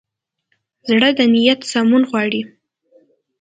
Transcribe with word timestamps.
زړه 0.89 1.09
د 1.17 1.19
نیت 1.33 1.59
سمون 1.71 2.03
غواړي. 2.09 2.41